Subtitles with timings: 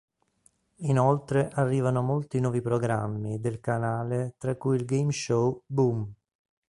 [0.77, 6.11] Inoltre arrivano molti nuovi programmi del canale tra cui il game show "Boom!